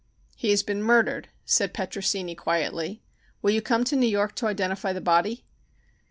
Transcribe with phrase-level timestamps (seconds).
[0.35, 3.03] "He has been murdered," said Petrosini quietly.
[3.43, 5.45] "Will you come to New York to identify the body?"